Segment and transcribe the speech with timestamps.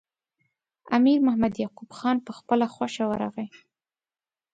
[0.97, 3.47] امیر محمد یعقوب خان په خپله خوښه ورغی.